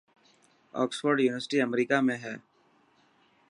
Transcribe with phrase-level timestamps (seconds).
[0.81, 2.35] اوڪسفرڊ يونيورسٽي امريڪا ۾ هي.